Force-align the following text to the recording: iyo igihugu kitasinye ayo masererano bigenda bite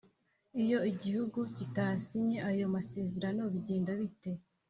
iyo 0.63 0.79
igihugu 0.91 1.39
kitasinye 1.55 2.37
ayo 2.49 2.65
masererano 2.75 3.43
bigenda 3.53 3.91
bite 4.01 4.31